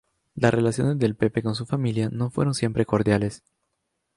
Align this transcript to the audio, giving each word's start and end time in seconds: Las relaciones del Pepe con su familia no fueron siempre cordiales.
Las 0.33 0.51
relaciones 0.51 0.97
del 0.97 1.15
Pepe 1.15 1.43
con 1.43 1.53
su 1.53 1.67
familia 1.67 2.09
no 2.11 2.31
fueron 2.31 2.55
siempre 2.55 2.87
cordiales. 2.87 3.43